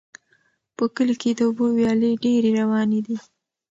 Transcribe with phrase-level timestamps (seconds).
[0.77, 3.17] په کلي کې د اوبو ویالې ډېرې روانې دي.